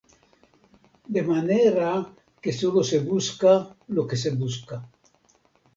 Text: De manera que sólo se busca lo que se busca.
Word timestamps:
De 1.17 1.21
manera 1.31 1.89
que 2.41 2.51
sólo 2.59 2.81
se 2.91 2.99
busca 3.11 3.53
lo 3.95 4.03
que 4.09 4.17
se 4.23 4.31
busca. 4.41 4.77